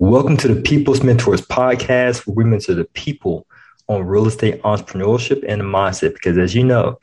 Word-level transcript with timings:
Welcome 0.00 0.36
to 0.36 0.48
the 0.48 0.60
People's 0.62 1.02
Mentors 1.02 1.40
podcast, 1.40 2.26
where 2.26 2.34
we 2.34 2.44
mentor 2.44 2.74
the 2.74 2.84
people 2.84 3.46
on 3.88 4.02
real 4.02 4.26
estate 4.26 4.60
entrepreneurship 4.64 5.42
and 5.48 5.62
the 5.62 5.64
mindset. 5.64 6.12
Because 6.12 6.36
as 6.36 6.54
you 6.54 6.62
know, 6.62 6.98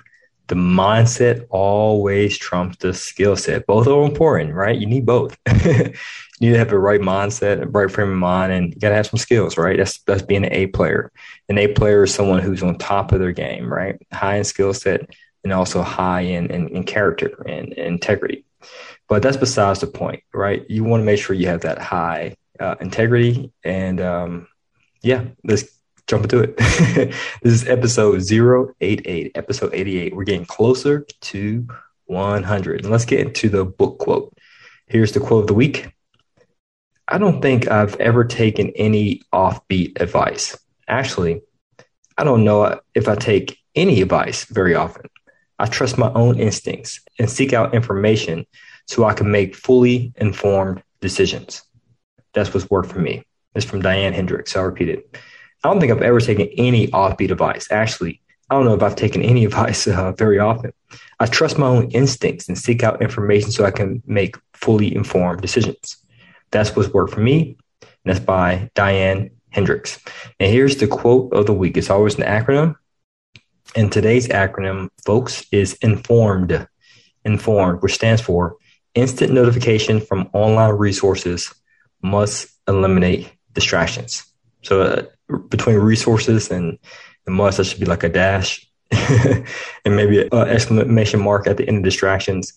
the 0.48 0.56
mindset 0.56 1.48
always 1.50 2.38
trumps 2.38 2.78
the 2.78 2.94
skill 2.94 3.36
set. 3.36 3.66
Both 3.66 3.88
are 3.88 4.06
important, 4.06 4.54
right? 4.54 4.78
You 4.78 4.86
need 4.86 5.08
both. 5.08 5.36
you 5.66 5.96
need 6.40 6.52
to 6.52 6.60
have 6.60 6.70
the 6.70 6.78
right 6.78 7.02
mindset, 7.02 7.64
a 7.64 7.68
right 7.68 7.90
frame 7.90 8.12
of 8.12 8.18
mind, 8.18 8.52
and 8.52 8.72
you 8.72 8.80
got 8.80 8.90
to 8.90 8.96
have 8.96 9.08
some 9.08 9.18
skills, 9.18 9.58
right? 9.58 9.78
That's 9.78 9.98
that's 10.02 10.22
being 10.22 10.46
an 10.46 10.54
A 10.54 10.68
player. 10.68 11.12
An 11.50 11.58
A 11.58 11.70
player 11.70 12.04
is 12.04 12.14
someone 12.14 12.40
who's 12.40 12.62
on 12.62 12.78
top 12.78 13.14
of 13.14 13.20
their 13.20 13.32
game, 13.32 13.68
right? 13.74 14.00
High 14.14 14.36
in 14.36 14.44
skill 14.44 14.76
set 14.76 15.10
and 15.44 15.54
also 15.54 15.82
high 15.84 16.22
in, 16.22 16.48
in, 16.48 16.68
in 16.70 16.84
character 16.84 17.44
and, 17.48 17.72
and, 17.74 17.88
integrity. 17.88 18.44
But 19.08 19.22
that's 19.22 19.38
besides 19.38 19.82
the 19.82 19.88
point, 19.88 20.24
right? 20.34 20.66
You 20.70 20.84
want 20.84 21.02
to 21.02 21.06
make 21.06 21.20
sure 21.20 21.36
you 21.36 21.48
have 21.48 21.62
that 21.62 21.80
high 21.80 22.36
uh, 22.60 22.76
integrity. 22.82 23.52
And 23.64 24.02
um, 24.02 24.48
yeah, 25.02 25.26
let's 25.44 25.66
jump 26.08 26.24
into 26.24 26.40
it. 26.40 26.58
this 27.42 27.54
is 27.54 27.68
episode 27.68 28.22
088, 28.82 29.32
episode 29.36 29.74
88. 29.74 30.16
We're 30.16 30.24
getting 30.24 30.46
closer 30.46 31.06
to 31.22 31.68
100. 32.06 32.82
And 32.82 32.92
let's 32.92 33.06
get 33.06 33.20
into 33.20 33.50
the 33.50 33.66
book 33.66 34.00
quote. 34.00 34.36
Here's 34.88 35.12
the 35.12 35.20
quote 35.20 35.42
of 35.42 35.48
the 35.48 35.54
week. 35.54 35.90
I 37.08 37.18
don't 37.18 37.42
think 37.42 37.68
I've 37.70 37.96
ever 37.98 38.24
taken 38.24 38.72
any 38.76 39.22
offbeat 39.34 40.02
advice. 40.02 40.58
Actually, 40.88 41.42
I 42.18 42.24
don't 42.24 42.44
know 42.44 42.80
if 42.94 43.08
I 43.08 43.16
take 43.16 43.60
any 43.76 44.02
advice 44.02 44.46
very 44.46 44.76
often. 44.76 45.10
I 45.60 45.68
trust 45.68 45.98
my 45.98 46.12
own 46.14 46.40
instincts 46.40 47.00
and 47.20 47.30
seek 47.30 47.54
out 47.54 47.74
information 47.74 48.46
so 48.88 49.06
I 49.06 49.14
can 49.14 49.32
make 49.32 49.56
fully 49.56 50.14
informed 50.18 50.84
decisions. 51.02 51.64
That's 52.34 52.54
what's 52.54 52.70
worked 52.70 52.92
for 52.92 53.00
me. 53.00 53.24
It's 53.56 53.66
from 53.66 53.82
Diane 53.82 54.14
Hendricks. 54.14 54.56
I'll 54.56 54.66
repeat 54.66 54.90
it. 54.90 55.18
I 55.64 55.70
don't 55.70 55.80
think 55.80 55.92
I've 55.92 56.02
ever 56.02 56.20
taken 56.20 56.48
any 56.58 56.88
offbeat 56.88 57.32
advice. 57.32 57.68
Actually, 57.72 58.22
I 58.50 58.56
don't 58.56 58.66
know 58.66 58.76
if 58.76 58.84
I've 58.84 58.96
taken 58.96 59.22
any 59.22 59.46
advice 59.50 59.88
uh, 59.88 60.12
very 60.12 60.40
often. 60.40 60.72
I 61.20 61.26
trust 61.26 61.58
my 61.58 61.68
own 61.68 61.90
instincts 61.92 62.48
and 62.48 62.58
seek 62.58 62.84
out 62.84 63.02
information 63.02 63.52
so 63.52 63.66
I 63.66 63.72
can 63.72 64.04
make 64.06 64.36
fully 64.54 64.94
informed 64.94 65.42
decisions. 65.42 65.98
That's 66.52 66.76
what's 66.76 66.94
worked 66.94 67.14
for 67.14 67.22
me. 67.22 67.58
And 67.82 67.90
that's 68.14 68.20
by 68.20 68.70
Diane 68.76 69.32
Hendricks. 69.50 70.00
And 70.40 70.52
here's 70.52 70.78
the 70.78 70.88
quote 70.88 71.34
of 71.34 71.46
the 71.46 71.54
week. 71.54 71.78
It's 71.78 71.90
always 71.90 72.16
an 72.16 72.24
acronym. 72.24 72.76
And 73.76 73.92
today's 73.92 74.30
acronym, 74.30 74.88
folks, 75.06 75.46
is 75.52 75.78
INFORMED. 75.82 76.66
INFORMED, 77.26 77.82
which 77.82 77.96
stands 77.96 78.22
for 78.22 78.56
Instant 78.94 79.34
Notification 79.34 80.00
from 80.00 80.30
Online 80.32 80.76
Resources 80.76 81.54
Must 82.02 82.48
Eliminate 82.70 83.30
Distractions. 83.52 84.26
So 84.64 84.82
uh, 84.82 85.38
between 85.50 85.76
resources 85.76 86.52
and, 86.52 86.80
must, 87.28 87.58
that 87.58 87.66
should 87.66 87.82
be 87.82 87.86
like 87.86 88.04
a 88.04 88.10
dash 88.10 88.66
and 88.92 89.46
maybe 89.86 90.22
an 90.22 90.48
exclamation 90.48 91.20
mark 91.20 91.46
at 91.46 91.58
the 91.58 91.68
end 91.68 91.80
of 91.80 91.84
distractions. 91.84 92.54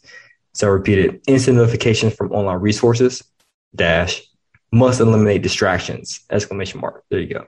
So 0.55 0.69
I 0.69 0.71
repeat 0.71 0.99
it 1.01 1.23
instant 1.27 1.57
notifications 1.57 2.15
from 2.15 2.31
online 2.31 2.61
resources, 2.61 3.25
dash, 3.75 4.23
must 4.71 5.01
eliminate 5.01 5.43
distractions, 5.43 6.21
exclamation 6.31 6.81
mark. 6.81 7.03
There 7.11 7.19
you 7.19 7.35
go. 7.35 7.47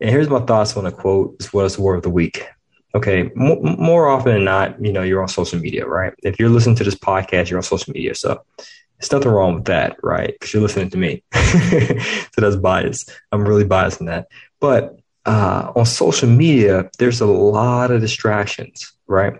And 0.00 0.08
here's 0.08 0.30
my 0.30 0.40
thoughts 0.40 0.74
on 0.76 0.86
a 0.86 0.92
quote 0.92 1.36
as 1.40 1.52
well 1.52 1.66
as 1.66 1.76
the 1.76 1.82
word 1.82 1.96
of 1.96 2.02
the 2.02 2.10
week. 2.10 2.46
Okay, 2.94 3.30
more, 3.34 3.60
more 3.60 4.08
often 4.08 4.34
than 4.34 4.44
not, 4.44 4.82
you 4.84 4.92
know, 4.92 5.02
you're 5.02 5.20
on 5.20 5.28
social 5.28 5.58
media, 5.58 5.84
right? 5.86 6.12
If 6.22 6.38
you're 6.38 6.48
listening 6.48 6.76
to 6.76 6.84
this 6.84 6.94
podcast, 6.94 7.50
you're 7.50 7.58
on 7.58 7.64
social 7.64 7.92
media. 7.92 8.14
So 8.14 8.40
there's 8.98 9.10
nothing 9.10 9.32
wrong 9.32 9.56
with 9.56 9.64
that, 9.64 9.96
right? 10.02 10.32
Because 10.32 10.52
you're 10.52 10.62
listening 10.62 10.90
to 10.90 10.98
me. 10.98 11.22
so 11.34 12.40
that's 12.40 12.56
bias. 12.56 13.06
I'm 13.32 13.46
really 13.46 13.64
biased 13.64 14.00
in 14.00 14.06
that. 14.06 14.28
But 14.60 14.96
uh, 15.26 15.72
on 15.74 15.86
social 15.86 16.28
media, 16.28 16.90
there's 16.98 17.20
a 17.20 17.26
lot 17.26 17.90
of 17.90 18.00
distractions, 18.00 18.92
right? 19.06 19.34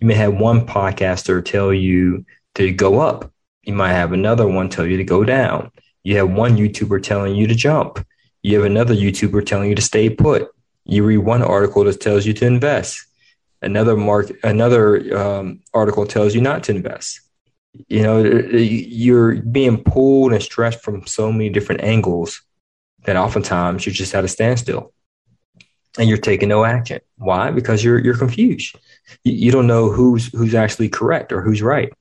You 0.00 0.06
may 0.06 0.14
have 0.14 0.34
one 0.34 0.66
podcaster 0.66 1.44
tell 1.44 1.72
you 1.72 2.24
to 2.54 2.72
go 2.72 3.00
up. 3.00 3.32
You 3.64 3.74
might 3.74 3.92
have 3.92 4.12
another 4.12 4.46
one 4.46 4.68
tell 4.68 4.86
you 4.86 4.96
to 4.98 5.04
go 5.04 5.24
down. 5.24 5.70
You 6.02 6.16
have 6.16 6.30
one 6.30 6.56
YouTuber 6.56 7.02
telling 7.02 7.34
you 7.34 7.46
to 7.46 7.54
jump. 7.54 8.04
You 8.42 8.56
have 8.56 8.64
another 8.64 8.94
YouTuber 8.94 9.44
telling 9.44 9.68
you 9.68 9.74
to 9.74 9.82
stay 9.82 10.08
put. 10.08 10.48
You 10.90 11.04
read 11.04 11.18
one 11.18 11.42
article 11.42 11.84
that 11.84 12.00
tells 12.00 12.26
you 12.26 12.32
to 12.34 12.46
invest. 12.46 13.06
Another 13.62 13.96
mark, 13.96 14.32
another 14.42 15.16
um, 15.16 15.60
article 15.72 16.04
tells 16.04 16.34
you 16.34 16.40
not 16.40 16.64
to 16.64 16.72
invest. 16.72 17.20
You 17.88 18.02
know, 18.02 18.24
you're 18.24 19.36
being 19.36 19.84
pulled 19.84 20.32
and 20.32 20.42
stretched 20.42 20.80
from 20.80 21.06
so 21.06 21.30
many 21.30 21.48
different 21.48 21.82
angles 21.82 22.42
that 23.04 23.16
oftentimes 23.16 23.86
you're 23.86 23.92
just 23.92 24.14
at 24.16 24.24
a 24.24 24.28
standstill 24.28 24.92
and 25.96 26.08
you're 26.08 26.18
taking 26.18 26.48
no 26.48 26.64
action. 26.64 27.00
Why? 27.18 27.52
Because 27.52 27.84
you're 27.84 27.98
you're 27.98 28.16
confused. 28.16 28.74
You, 29.22 29.32
you 29.32 29.52
don't 29.52 29.68
know 29.68 29.90
who's 29.90 30.26
who's 30.32 30.56
actually 30.56 30.88
correct 30.88 31.32
or 31.32 31.40
who's 31.40 31.62
right. 31.62 31.92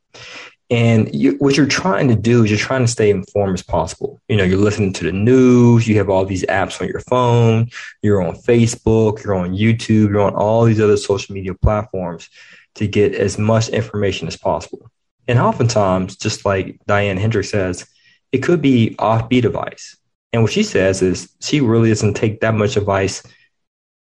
And 0.71 1.13
you, 1.13 1.33
what 1.33 1.57
you're 1.57 1.67
trying 1.67 2.07
to 2.07 2.15
do 2.15 2.43
is 2.43 2.49
you're 2.49 2.59
trying 2.59 2.85
to 2.85 2.91
stay 2.91 3.11
informed 3.11 3.53
as 3.53 3.63
possible. 3.63 4.18
You 4.29 4.37
know, 4.37 4.43
you're 4.43 4.59
listening 4.59 4.93
to 4.93 5.03
the 5.03 5.11
news. 5.11 5.87
You 5.87 5.97
have 5.97 6.09
all 6.09 6.23
these 6.23 6.45
apps 6.45 6.81
on 6.81 6.87
your 6.87 7.01
phone. 7.01 7.69
You're 8.03 8.21
on 8.21 8.35
Facebook. 8.35 9.23
You're 9.23 9.35
on 9.35 9.55
YouTube. 9.55 10.09
You're 10.09 10.21
on 10.21 10.35
all 10.35 10.65
these 10.65 10.79
other 10.79 10.97
social 10.97 11.33
media 11.33 11.55
platforms 11.55 12.29
to 12.75 12.87
get 12.87 13.15
as 13.15 13.37
much 13.37 13.69
information 13.69 14.27
as 14.27 14.37
possible. 14.37 14.89
And 15.27 15.39
oftentimes, 15.39 16.15
just 16.15 16.45
like 16.45 16.79
Diane 16.85 17.17
Hendricks 17.17 17.49
says, 17.49 17.87
it 18.31 18.39
could 18.39 18.61
be 18.61 18.95
offbeat 18.99 19.45
advice. 19.45 19.97
And 20.31 20.43
what 20.43 20.51
she 20.51 20.63
says 20.63 21.01
is 21.01 21.31
she 21.41 21.59
really 21.59 21.89
doesn't 21.89 22.13
take 22.13 22.41
that 22.41 22.53
much 22.53 22.77
advice 22.77 23.23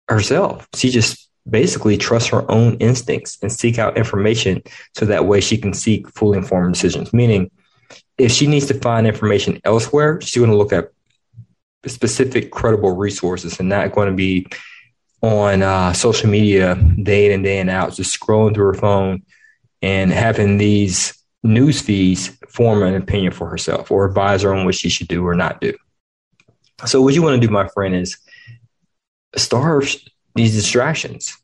herself. 0.08 0.66
She 0.74 0.90
just 0.90 1.28
basically 1.48 1.98
trusts 1.98 2.30
her 2.30 2.50
own 2.50 2.76
instincts 2.76 3.38
and 3.42 3.52
seek 3.52 3.78
out 3.78 3.98
information 3.98 4.62
so 4.94 5.04
that 5.04 5.26
way 5.26 5.40
she 5.40 5.58
can 5.58 5.74
seek 5.74 6.08
fully 6.10 6.38
informed 6.38 6.72
decisions. 6.72 7.12
Meaning, 7.12 7.50
if 8.18 8.32
she 8.32 8.46
needs 8.46 8.66
to 8.66 8.74
find 8.74 9.06
information 9.06 9.60
elsewhere, 9.64 10.20
she's 10.20 10.40
going 10.40 10.50
to 10.50 10.56
look 10.56 10.72
at 10.72 10.90
specific 11.86 12.50
credible 12.50 12.96
resources 12.96 13.60
and 13.60 13.68
not 13.68 13.92
going 13.92 14.08
to 14.08 14.14
be 14.14 14.46
on 15.22 15.62
uh, 15.62 15.92
social 15.92 16.28
media 16.28 16.76
day 17.02 17.26
in 17.26 17.32
and 17.32 17.44
day 17.44 17.58
and 17.58 17.70
out, 17.70 17.94
just 17.94 18.18
scrolling 18.18 18.54
through 18.54 18.66
her 18.66 18.74
phone 18.74 19.22
and 19.82 20.12
having 20.12 20.58
these 20.58 21.18
news 21.42 21.80
feeds 21.80 22.28
form 22.48 22.82
an 22.82 22.94
opinion 22.94 23.32
for 23.32 23.48
herself 23.48 23.90
or 23.90 24.06
advise 24.06 24.42
her 24.42 24.54
on 24.54 24.64
what 24.64 24.74
she 24.74 24.88
should 24.88 25.08
do 25.08 25.26
or 25.26 25.34
not 25.34 25.60
do. 25.60 25.74
So 26.86 27.02
what 27.02 27.14
you 27.14 27.22
want 27.22 27.40
to 27.40 27.46
do, 27.46 27.52
my 27.52 27.68
friend, 27.68 27.94
is 27.94 28.18
starve 29.36 29.94
these 30.34 30.54
distractions, 30.54 31.36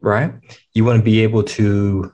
right? 0.00 0.32
You 0.74 0.84
want 0.84 0.98
to 0.98 1.04
be 1.04 1.22
able 1.22 1.42
to 1.44 2.12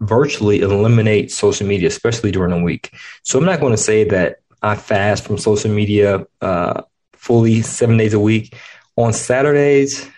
virtually 0.00 0.60
eliminate 0.60 1.30
social 1.30 1.66
media, 1.66 1.88
especially 1.88 2.30
during 2.30 2.50
the 2.50 2.62
week. 2.62 2.94
So 3.22 3.38
I'm 3.38 3.44
not 3.44 3.60
going 3.60 3.72
to 3.72 3.78
say 3.78 4.04
that 4.04 4.38
I 4.62 4.74
fast 4.74 5.24
from 5.24 5.38
social 5.38 5.70
media 5.70 6.26
uh, 6.40 6.82
fully 7.12 7.62
seven 7.62 7.96
days 7.96 8.14
a 8.14 8.20
week. 8.20 8.56
On 8.96 9.12
Saturdays, 9.12 10.08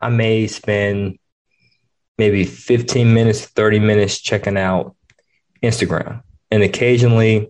I 0.00 0.08
may 0.08 0.46
spend 0.46 1.18
maybe 2.16 2.44
15 2.44 3.12
minutes, 3.12 3.46
30 3.46 3.78
minutes 3.78 4.20
checking 4.20 4.56
out 4.56 4.96
Instagram. 5.62 6.22
And 6.50 6.62
occasionally 6.62 7.48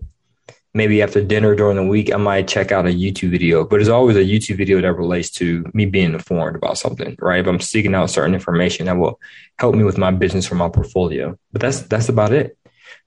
maybe 0.73 1.01
after 1.01 1.23
dinner 1.23 1.55
during 1.55 1.77
the 1.77 1.83
week, 1.83 2.13
I 2.13 2.17
might 2.17 2.47
check 2.47 2.71
out 2.71 2.85
a 2.85 2.89
YouTube 2.89 3.31
video, 3.31 3.65
but 3.65 3.81
it's 3.81 3.89
always 3.89 4.17
a 4.17 4.23
YouTube 4.23 4.57
video 4.57 4.81
that 4.81 4.93
relates 4.93 5.29
to 5.31 5.69
me 5.73 5.85
being 5.85 6.13
informed 6.13 6.55
about 6.55 6.77
something, 6.77 7.15
right? 7.19 7.39
If 7.39 7.47
I'm 7.47 7.59
seeking 7.59 7.95
out 7.95 8.09
certain 8.09 8.33
information 8.33 8.85
that 8.85 8.97
will 8.97 9.19
help 9.57 9.75
me 9.75 9.83
with 9.83 9.97
my 9.97 10.11
business 10.11 10.51
or 10.51 10.55
my 10.55 10.69
portfolio, 10.69 11.37
but 11.51 11.61
that's, 11.61 11.81
that's 11.81 12.09
about 12.09 12.33
it. 12.33 12.55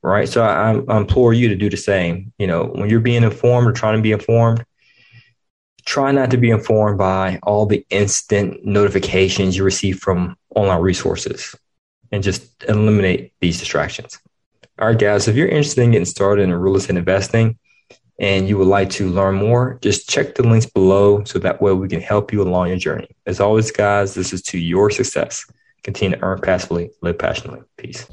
Right. 0.04 0.28
So 0.28 0.42
I, 0.42 0.81
I 0.92 0.96
implore 0.96 1.32
you 1.32 1.48
to 1.48 1.54
do 1.54 1.70
the 1.70 1.76
same. 1.76 2.32
You 2.37 2.48
know, 2.48 2.64
when 2.64 2.90
you're 2.90 2.98
being 2.98 3.22
informed 3.22 3.69
or 3.69 3.72
trying 3.72 3.96
to 3.96 4.02
be 4.02 4.10
informed, 4.10 4.64
try 5.84 6.10
not 6.10 6.32
to 6.32 6.37
be 6.37 6.50
informed 6.50 6.98
by 6.98 7.38
all 7.44 7.66
the 7.66 7.87
instant 7.88 8.64
notifications 8.64 9.56
you 9.56 9.62
receive 9.62 10.00
from 10.00 10.37
online 10.54 10.81
resources 10.81 11.54
and 12.10 12.22
just 12.22 12.64
eliminate 12.64 13.32
these 13.40 13.60
distractions. 13.60 14.19
All 14.78 14.88
right, 14.88 14.98
guys, 14.98 15.28
if 15.28 15.36
you're 15.36 15.48
interested 15.48 15.82
in 15.82 15.90
getting 15.90 16.06
started 16.06 16.44
in 16.44 16.54
real 16.54 16.76
estate 16.76 16.96
investing 16.96 17.58
and 18.19 18.48
you 18.48 18.56
would 18.56 18.69
like 18.69 18.88
to 18.90 19.10
learn 19.10 19.34
more, 19.34 19.78
just 19.82 20.08
check 20.08 20.34
the 20.34 20.42
links 20.42 20.66
below 20.66 21.24
so 21.24 21.38
that 21.38 21.60
way 21.60 21.72
we 21.72 21.88
can 21.88 22.00
help 22.00 22.32
you 22.32 22.40
along 22.40 22.69
your 22.69 22.78
journey. 22.78 23.08
As 23.26 23.38
always, 23.38 23.70
guys, 23.70 24.14
this 24.14 24.32
is 24.32 24.40
to 24.44 24.58
your 24.58 24.90
success. 24.90 25.44
Continue 25.84 26.16
to 26.16 26.24
earn 26.24 26.40
passively, 26.40 26.90
live 27.02 27.19
passionately. 27.19 27.60
Peace. 27.76 28.06